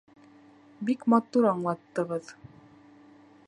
Бик 0.87 1.05
матур 1.15 1.49
аңлаттығыҙ. 1.51 2.33